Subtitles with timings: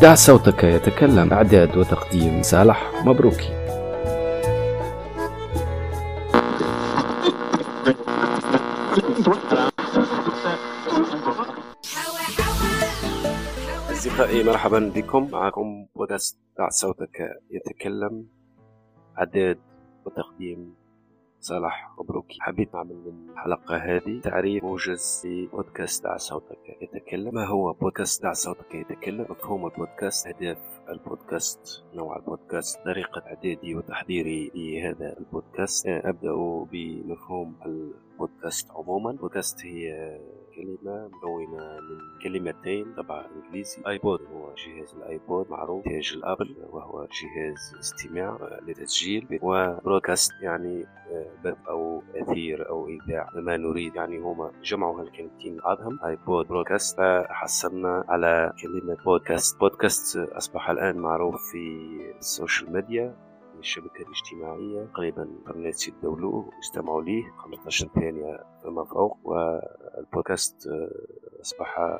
[0.00, 1.32] دع صوتك يتكلم.
[1.32, 3.52] إعداد وتقديم صالح مبروكي.
[13.90, 15.28] أصدقائي مرحبا بكم.
[15.32, 17.20] معكم بودكاست دع صوتك
[17.50, 18.26] يتكلم.
[19.18, 19.58] إعداد
[20.04, 20.74] وتقديم
[21.40, 26.58] صالح مبروكي حبيت نعمل من الحلقة هذه تعريف موجز لبودكاست دع صوتك.
[26.82, 27.34] يتكلم.
[27.34, 29.26] ما هو بودكاست دع صوتك؟ يتكلم.
[29.30, 30.58] مفهوم البودكاست أهداف
[30.88, 35.86] البودكاست نوع البودكاست طريقة إعدادي وتحضيري لهذا البودكاست.
[35.86, 36.34] أبدأ
[36.72, 39.10] بمفهوم البودكاست عموما.
[39.10, 40.18] البودكاست هي
[40.60, 43.82] كلمة مكونة من كلمتين طبعا إنجليزي.
[43.88, 50.32] iPod هو جهاز ال iPod معروف انتاج ال Apple وهو جهاز استماع لتسجيل و broadcast
[50.42, 50.86] يعني
[51.44, 55.98] بث أو أثير أو اذاع ما نريد يعني هما جمعوا هالكلمتين بعضهم.
[56.04, 61.86] iPod broadcast فحصلنا على كلمة بودكاست بودكاست أصبح الآن معروف في
[62.18, 63.29] ال social media
[63.60, 67.22] الشبكة الاجتماعية تقريبا قرنات يتداولوه ويستمعوا ليه.
[67.38, 70.68] 15 ثانية فما فوق والبودكاست
[71.40, 71.98] أصبح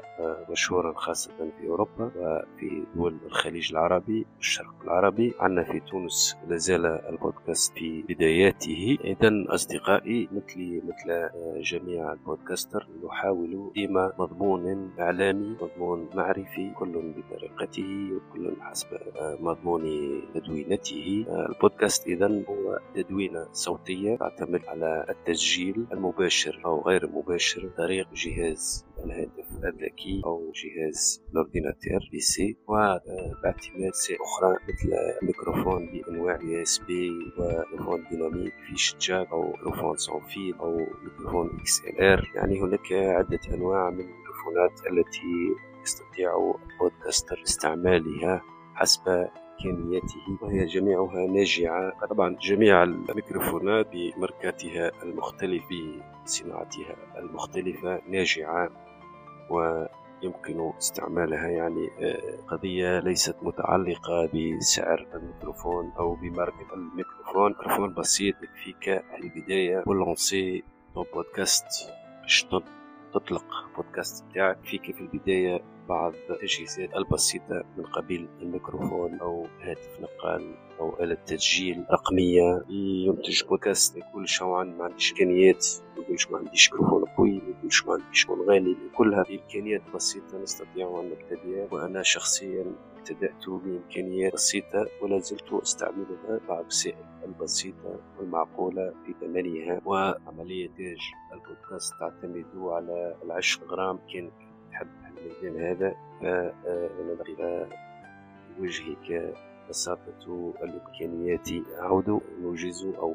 [0.50, 1.30] مشهورا خاصة
[1.60, 5.34] في أوروبا وفي دول الخليج العربي والشرق العربي.
[5.40, 8.98] عندنا في تونس لازال البودكاست في بداياته.
[9.04, 11.30] إذا أصدقائي مثلي مثل
[11.62, 18.86] جميع ال podcasters نحاول ديما مضمون إعلامي مضمون معرفي كل بطريقته وكل حسب
[19.40, 19.82] مضمون
[20.34, 21.26] تدوينته.
[21.50, 29.64] البودكاست إذا هو تدوينة صوتية تعتمد على التسجيل المباشر أو غير المباشر طريق جهاز الهاتف
[29.64, 38.76] الذكي أو جهاز ال ordinateur PC وباعتماد أخرى مثل الميكروفون بأنواع USB وميكروفون dynamique في
[38.76, 45.54] شجاج أو ميكروفون sans fil أو ميكروفون XLR يعني هناك عدة أنواع من الميكروفونات التي
[45.82, 48.42] يستطيع البودكاستر استعمالها
[48.74, 49.28] حسب
[49.66, 52.06] إمكانياته وهي جميعها ناجعة.
[52.10, 58.70] طبعا جميع الميكروفونات بماركاتها المختلفة بصناعتها المختلفة ناجعة
[59.50, 61.88] ويمكن استعمالها يعني
[62.48, 67.48] قضية ليست متعلقة بسعر الميكروفون أو بماركة الميكروفون.
[67.48, 70.62] ميكروفون بسيط يكفيك في البداية ولونسي
[70.94, 71.66] بودكاست.
[72.22, 72.46] باش
[73.12, 73.44] تطلق
[73.76, 81.02] بودكاست بتاعك فيك في البداية بعض التجهيزات البسيطة من قبيل الميكروفون أو هاتف نقال أو
[81.02, 82.64] آلة تسجيل رقمية.
[82.68, 87.86] ينتج بودكاست يقولش هو ما عنديش إمكانيات ما يقولش ما عنديش ميكروفون قوي ما يقولش
[87.86, 92.64] ما عنديش غالي كلها بإمكانيات بسيطة نستطيع أن نبتدئ وأنا شخصيا
[92.98, 99.80] ابتدأت بإمكانيات بسيطة ولا زلت أستعملها بعض الوسائل البسيطة والمعقولة في ثمنها.
[99.84, 100.98] وعملية إنتاج
[101.32, 104.30] البودكاست تعتمد على العشق غرام كان
[105.20, 105.94] الميدان هذا.
[106.20, 107.68] فأنا
[108.58, 109.34] بوجهك
[109.68, 111.48] بساطة الإمكانيات
[111.80, 113.14] أعود نوجز أو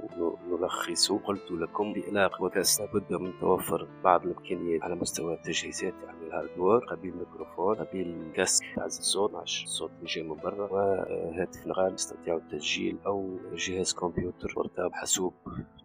[0.49, 1.11] نلخص.
[1.11, 6.79] قلت لكم بإطلاق بودكاست لابد من توفر بعض الإمكانيات على مستوى التجهيزات يعني ال hardware
[6.79, 10.71] قبيل ميكروفون قبيل casque تعزل الصوت مع الصوت اللي جاي من برا.
[10.71, 15.33] وهاتف نقال يستطيع التسجيل أو جهاز كمبيوتر مرتب حاسوب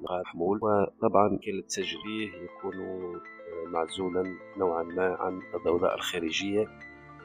[0.00, 0.58] نقال محمول.
[0.62, 2.76] وطبعا كان التسجيل يكون
[3.70, 6.68] معزولا نوعا ما عن الضوضاء الخارجية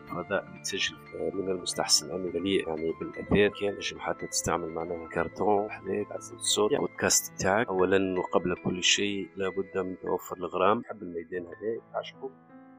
[0.07, 0.95] فضاء بتسجل
[1.33, 2.11] من المستحسن.
[2.11, 7.33] أن يليق يعني بالأثاث كان نجم حتى تستعمل معناها كرتون حديد عزل الصوت يعني البودكاست
[7.33, 10.83] بتاعك أولا وقبل كل شيء لابد من توفر الغرام.
[10.85, 12.29] حب الميدان هذا تعشقه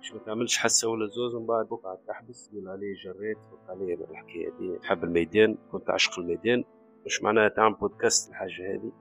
[0.01, 2.49] مش ما تعملش حسه ولا زوز ومن بعد بقعة تحبس.
[2.49, 6.65] تقول عليه جريت فوق عليه الحكاية دي تحب الميدان كنت عشق الميدان.
[7.07, 8.93] مش معناها تعمل بودكاست الحاجة هذه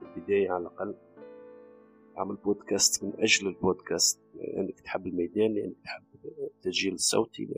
[0.00, 0.94] في البداية على الأقل.
[2.14, 6.02] تعمل بودكاست من أجل البودكاست يعني تحب الميدان لأنك تحب
[6.56, 7.56] التسجيل الصوتي لأنك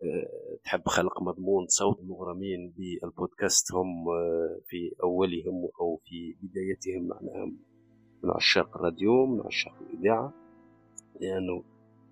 [0.00, 0.28] يعني
[0.64, 2.00] تحب خلق مضمون صوت.
[2.00, 4.04] المغرمين بالبودكاست هم
[4.66, 7.46] في أولهم أو في بدايتهم معناها
[8.22, 10.32] من عشاق الراديو من عشاق الإذاعة
[11.20, 11.64] لأنه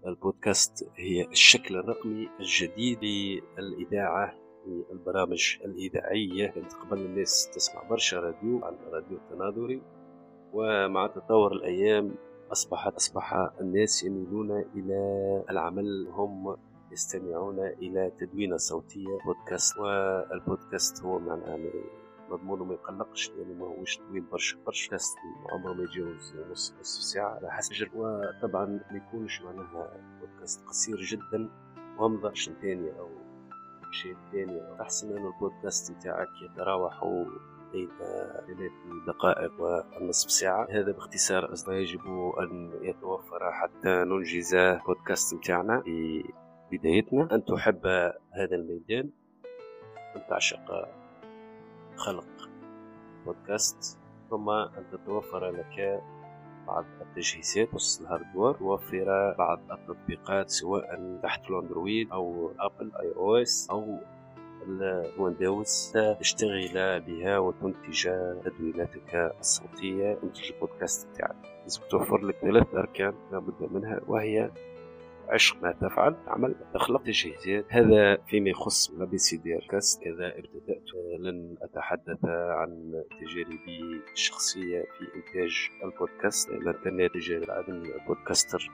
[0.07, 2.99] البودكاست هي الشكل الرقمي الجديد
[3.59, 4.35] للإذاعة
[4.93, 6.47] البرامج الإذاعية.
[6.47, 9.83] كانت قبل الناس تسمع برشا راديو على الراديو التناظري.
[10.54, 12.15] ومع تطور الأيام
[12.53, 14.98] أصبحت أصبح الناس يميلون إلى
[15.51, 16.56] العمل هم
[16.92, 21.59] يستمعون إلى تدوينة صوتية بودكاست والبودكاست هو معناها
[22.30, 24.56] مضمونه ما يقلقش لأنه ما هوش طويل برشا.
[24.66, 25.16] برشا كاست
[25.53, 31.48] عمره ما يتجاوز نص نصف ساعة على حسب وطبعا ما يكونش معناها بودكاست قصير جدا
[31.98, 33.09] ومضى 20 ثانية أو
[33.92, 37.03] شيء ثاني أحسن أن البودكاست بتاعك يتراوح
[37.74, 37.88] بين
[38.47, 38.72] ثلاث
[39.06, 40.66] دقائق ونصف ساعة.
[40.71, 42.00] هذا باختصار أصلا يجب
[42.41, 44.56] أن يتوفر حتى ننجز
[44.86, 45.82] بودكاست متاعنا
[46.72, 47.34] بدايتنا.
[47.34, 47.86] أن تحب
[48.32, 49.10] هذا الميدان
[50.16, 50.88] أن تعشق
[51.97, 52.48] خلق
[53.26, 53.98] بودكاست
[54.30, 56.03] ثم أن تتوفر لك
[56.66, 63.69] بعض التجهيزات وسط ال hardware توفر بعض التطبيقات سواء تحت ال Android أو Apple iOS
[63.71, 63.98] أو
[64.69, 68.09] ال Windows تشتغل بها وتنتج
[68.45, 70.15] تدويناتك الصوتية.
[70.15, 71.37] تنتج البودكاست بتاعك.
[71.63, 74.51] لازم توفر لك ثلاث أركان لابد منها وهي
[75.28, 79.59] عشق ما تفعل عمل تخلق تجهيزات هذا فيما يخص بي سي دي
[80.07, 80.84] إذا ابتدأت
[81.21, 86.51] لن أتحدث عن تجاربي الشخصية في إنتاج البودكاست.
[86.84, 88.71] تنهي تجارب عدم البودكاستر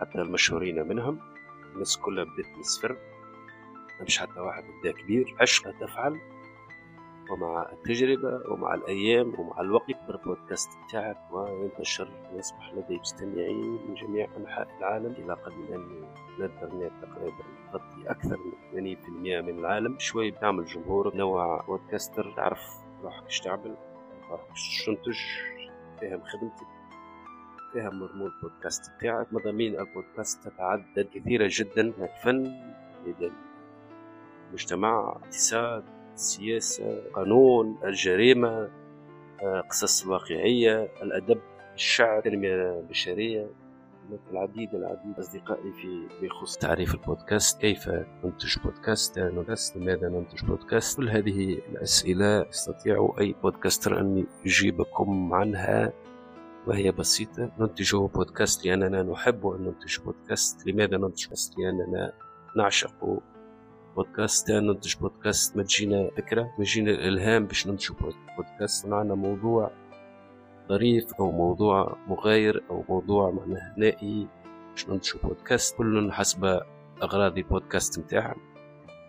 [0.00, 1.18] حتى المشهورين منهم
[1.74, 2.96] الناس كلها بدأت من الصفر
[4.06, 6.20] مش حتى واحد بدا كبير عشق تفعل.
[7.30, 14.28] ومع التجربة ومع الأيام ومع الوقت يكبر البودكاست بتاعك وينتشر ويصبح لدي مستمعين من جميع
[14.36, 15.12] أنحاء العالم.
[15.12, 16.04] إلى قبل أن
[16.38, 18.36] الإنترنت تقريبا يغطي أكثر
[18.72, 19.98] من 80% من العالم.
[19.98, 22.32] شوي بتعمل جمهور نوع بودكاستر.
[22.36, 22.60] تعرف
[23.02, 23.76] روحك إيش تعمل؟
[24.30, 25.18] روحك إيش تنتج
[26.00, 26.66] فاهم خدمتك
[27.74, 31.82] فاهم مضمون البودكاست بتاعك؟ مضامين البودكاست تتعدد كثيرة جدا.
[31.82, 32.60] من الفن
[34.48, 35.84] المجتمع اقتصاد
[36.14, 38.70] السياسة قانون الجريمة
[39.42, 41.40] آه، قصص الواقعية الأدب
[41.74, 43.50] الشعر التنمية البشرية.
[44.30, 47.60] العديد العديد أصدقائي في بخصوص تعريف البودكاست.
[47.60, 47.88] كيف
[48.24, 49.18] ننتج بودكاست؟
[49.76, 55.92] لماذا ننتج بودكاست؟ كل هذه الأسئلة يستطيع أي بودكاستر أن يجيبكم عنها
[56.66, 57.50] وهي بسيطة.
[57.58, 60.66] ننتج بودكاست لأننا نحب أن ننتج بودكاست.
[60.66, 62.12] لماذا ننتج بودكاست؟ لأننا
[62.56, 63.20] نعشق
[63.96, 67.90] بودكاست ننتج بودكاست ما تجينا فكرة ما تجينا الإلهام باش ننتج
[68.36, 68.86] بودكاست.
[68.86, 69.70] معنا موضوع
[70.68, 74.28] ظريف أو موضوع مغاير أو موضوع معناه نائي
[74.70, 75.76] باش ننتج بودكاست.
[75.76, 76.60] كل حسب
[77.02, 78.40] أغراض البودكاست متاعهم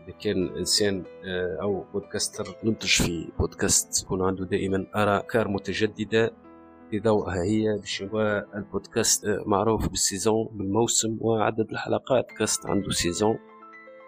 [0.08, 6.32] إذا كان إنسان آه، أو podcaster ينتج في بودكاست يكون عنده دائما آراء أفكار متجددة.
[6.92, 8.04] في ضوءها هي باش
[8.56, 12.32] البودكاست آه، معروف بال saison بالموسم وعدد الحلقات.
[12.32, 13.40] كاست عنده saison.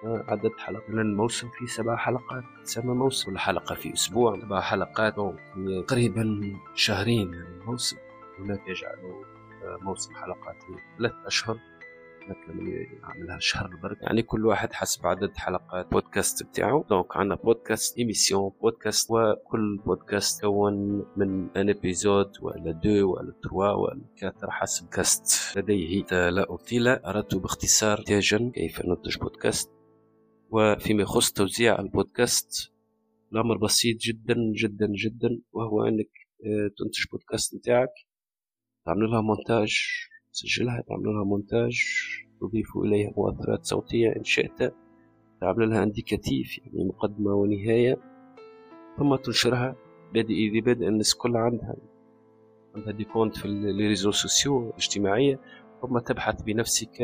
[0.04, 0.90] عدد حلقات.
[0.90, 3.32] لأن الموسم فيه سبع حلقات تسمى موسم.
[3.32, 5.16] كل حلقة في أسبوع سبع حلقات.
[5.88, 6.42] تقريبا
[6.76, 7.98] شهرين يعني الموسم.
[8.40, 9.24] هناك يجعلوا
[9.64, 10.56] آه، موسم حلقات
[10.98, 11.58] ثلاث أشهر.
[12.50, 16.86] لما يعملها شهر برك يعني كل واحد حسب عدد حلقات بودكاست بتاعه.
[16.90, 23.72] donc عندنا بودكاست émission بودكاست وكل بودكاست كون من un épisode ولا deux ولا trois
[23.72, 26.04] ولا quatre حسب كاست لديه.
[26.12, 29.81] لا أطيل أردت باختصار تاجا كيف ننتج بودكاست
[30.52, 32.72] وفيما يخص توزيع البودكاست
[33.34, 36.10] الأمر بسيط جدا جدا جدا وهو أنك
[36.46, 37.94] آه، تنتج بودكاست نتاعك
[38.86, 39.78] تعمل لها مونتاج
[40.34, 41.80] تسجلها تعمل لها مونتاج
[42.42, 44.74] تضيف إليها مؤثرات صوتية إن شئت
[45.42, 47.98] تعمل لها indicatif يعني مقدمة ونهاية
[48.98, 49.76] ثم تنشرها
[50.14, 51.76] بادئ ذي بدء الناس كلها عندها.
[52.76, 55.40] عندها des comptes في ال réseaux sociaux الاجتماعية.
[55.82, 56.96] ثم تبحث بنفسك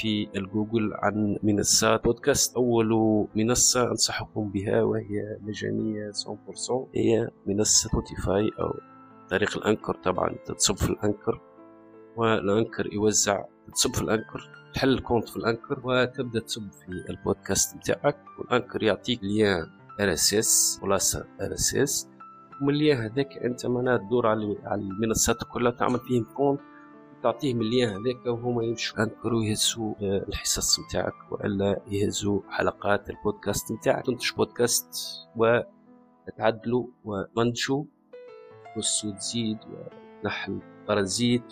[0.00, 2.56] في الجوجل عن منصات بودكاست.
[2.56, 2.88] أول
[3.34, 8.74] منصة أنصحكم بها وهي مجانية 100% هي منصة Spotify أو
[9.30, 11.40] طريق ال Anchor طبعا تتصب في ال Anchor.
[12.16, 16.70] وال Anchor يوزع تصب في ال Anchor تحل ال compte في ال Anchor وتبدأ تصب
[16.72, 18.16] في البودكاست بتاعك.
[18.38, 19.66] وال Anchor يعطيك lien
[20.00, 22.08] RSS خلاصة RSS.
[22.62, 26.60] ومن ال lien هذاك أنت معناها تدور على المنصات كلها تعمل فيهم compte.
[27.24, 33.72] تعطيهم ال lien هذاك وهما يمشوا انكروا يهزوا آه، الحصص نتاعك وألا يهزوا حلقات البودكاست
[33.72, 34.06] نتاعك.
[34.06, 34.88] تنتج بودكاست
[35.36, 37.84] وتعدلوا ومنشوا
[38.76, 39.58] وسو تزيد
[40.24, 41.42] ونحل parasites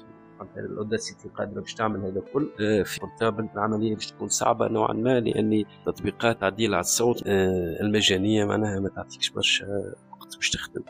[0.56, 2.50] ال Audacity قادره باش تعمل هذا الكل.
[2.60, 7.80] آه، في portable العملية باش تكون صعبة نوعا ما لأن تطبيقات تعديل على الصوت آه،
[7.80, 9.66] المجانية معناها ما تعطيكش برشا
[10.12, 10.82] وقت باش تخدم.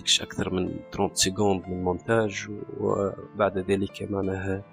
[0.00, 2.46] يعطيكش أكثر من 30 secondes من مونتاج
[2.80, 4.64] وبعد ذلك معناها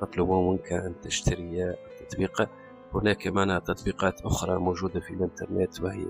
[0.00, 2.48] تطلب منك أن تشتري التطبيق
[2.94, 6.06] هناك معناها تطبيقات أخرى موجودة في الإنترنت وهي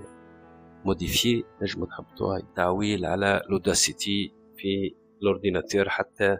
[0.85, 6.37] موديفي نجم تحطوها تعويل على لوداسيتي في الأورديناتير حتى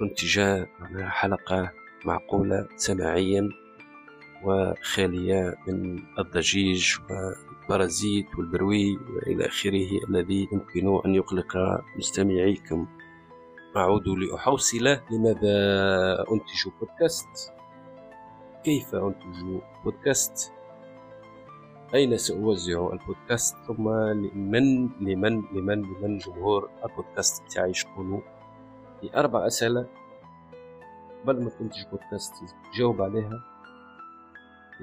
[0.00, 0.64] تنتج
[1.02, 1.72] حلقة
[2.04, 3.48] معقولة سماعيا
[4.44, 6.94] وخالية من الضجيج
[7.72, 11.56] البرازيت والبروي وإلى آخره الذي يمكن أن يقلق
[11.96, 12.86] مستمعيكم.
[13.76, 15.54] أعود لأحوصل لماذا
[16.32, 17.52] أنتج بودكاست؟
[18.64, 20.52] كيف أنتج بودكاست؟
[21.94, 27.72] أين سأوزع البودكاست؟ ثم لمن لمن لمن لمن جمهور البودكاست بتاعي
[29.00, 29.86] في أربع أسئلة.
[31.22, 32.34] قبل ما تنتج بودكاست
[32.74, 33.44] جاوب عليها.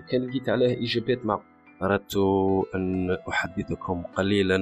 [0.09, 1.39] كان لقيت عليه إجابات مع
[1.83, 2.17] أردت
[2.75, 4.57] أن أحدثكم قليلا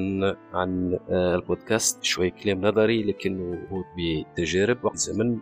[0.54, 5.40] عن آه، البودكاست شوي كلام نظري لكنه هو بتجارب وقت زمن.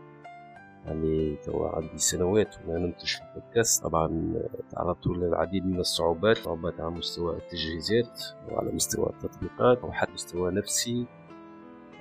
[0.85, 3.83] يعني توا عندي سنوات وأنا ننتج في البودكاست.
[3.83, 4.33] طبعا
[4.71, 11.05] تعرضت للعديد من الصعوبات صعوبات على مستوى التجهيزات وعلى مستوى التطبيقات وحتى مستوى نفسي.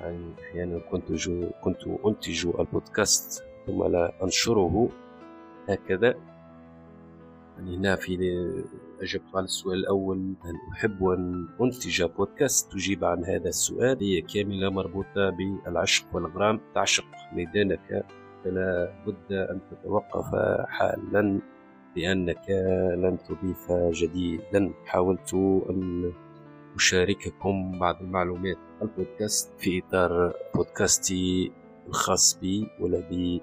[0.00, 4.88] يعني أحيانا كنت جو كنت أنتج البودكاست ثم لا أنشره.
[5.68, 6.14] هكذا.
[7.58, 8.14] يعني هنا في
[9.00, 13.98] أجبت على السؤال الأول هل أحب أن أنتج بودكاست؟ تجيب عن هذا السؤال.
[14.02, 16.60] هي كاملة مربوطة بالعشق والغرام.
[16.74, 18.06] تعشق ميدانك.
[18.44, 20.34] فلا بد أن تتوقف
[20.68, 21.40] حالا
[21.96, 22.50] لأنك
[22.96, 24.72] لن تضيف جديدا.
[24.86, 25.34] حاولت
[25.70, 26.12] أن
[26.76, 28.58] أشارككم بعض المعلومات.
[28.82, 31.52] البودكاست في إطار بودكاستي
[31.88, 33.42] الخاص بي والذي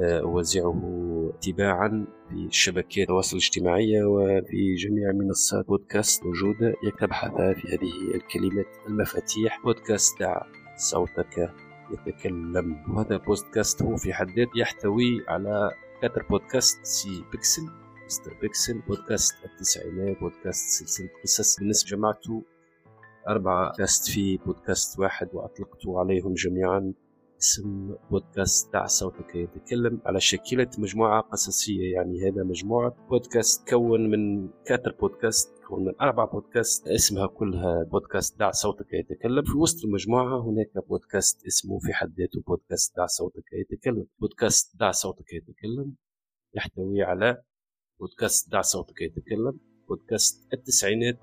[0.00, 8.66] أوزعه تباعا في شبكات التواصل الاجتماعية وفي جميع منصات بودكاست موجودة تبحث في هذه الكلمات
[8.86, 9.62] المفاتيح.
[9.64, 10.42] بودكاست دع
[10.76, 11.52] صوتك
[11.90, 12.96] يتكلم.
[12.96, 15.70] وهذا البودكاست هو في حد ذاته يحتوي على
[16.02, 17.62] quatre بودكاست سي Pixel
[18.06, 21.58] Mister Pixel بودكاست التسعينات بودكاست سلسلة قصص.
[21.58, 22.42] بالنسبة جمعته
[23.28, 26.92] أربعة بودكاست في بودكاست واحد وأطلقت عليهم جميعا.
[27.40, 31.92] اسم بودكاست دع صوتك يتكلم على شكلة مجموعة قصصية.
[31.92, 36.88] يعني هذا مجموعة بودكاست تكون من quatre بودكاست تكون من أربع بودكاست.
[36.88, 42.42] اسمها كلها بودكاست دع صوتك يتكلم في وسط المجموعة هناك بودكاست اسمه في حد ذاته
[42.46, 45.94] بودكاست دع صوتك يتكلم بودكاست دع صوتك يتكلم
[46.54, 47.42] يحتوي على
[48.00, 51.18] بودكاست دع صوتك يتكلم بودكاست التسعينات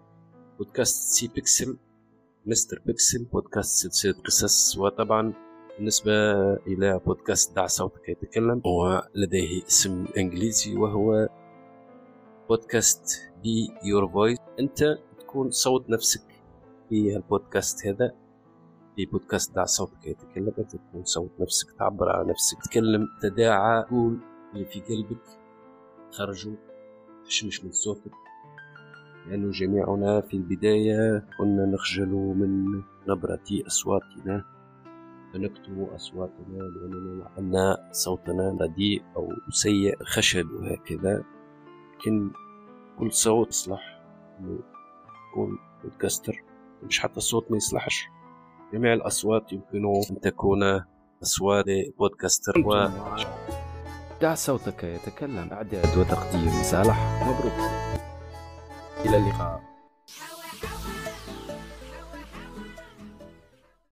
[0.58, 1.78] بودكاست سي بيكسل
[2.46, 5.45] Mister Pixel بودكاست سلسلة قصص وطبعا
[5.77, 6.12] بالنسبة
[6.53, 11.29] إلى بودكاست دع صوتك يتكلم هو لديه اسم إنجليزي وهو
[12.50, 16.22] podcast be your voice أنت تكون صوت نفسك
[16.89, 18.12] في البودكاست هذا
[18.96, 20.53] في بودكاست دع صوتك يتكلم.
[20.60, 24.20] أنت تكون صوت نفسك تعبر عن نفسك تكلم تداعى قول
[24.53, 25.24] اللي في قلبك
[26.12, 26.55] خرجوا
[27.25, 28.12] تشمش من صوتك.
[29.27, 34.55] لأنه جميعنا في البداية كنا نخجل من نبرة أصواتنا.
[35.36, 41.24] فنكتم أصواتنا لأننا أن صوتنا رديء أو سيء خشب وهكذا
[41.94, 42.32] لكن
[43.00, 44.04] كل صوت يصلح
[44.39, 46.44] يكون بودكاستر
[46.84, 48.08] مش حتى الصوت ما يصلحش.
[48.74, 50.63] جميع الأصوات يمكن أن تكون
[51.24, 51.65] أصوات
[52.00, 52.54] بودكاستر.
[52.65, 52.88] و
[54.22, 57.60] دع صوتك يتكلم إعداد وتقديم صالح مبروك.
[59.06, 59.75] إلى اللقاء.